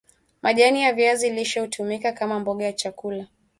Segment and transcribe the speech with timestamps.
[0.41, 3.27] majani ya viazi lishe hutumika kama mboga ya chakula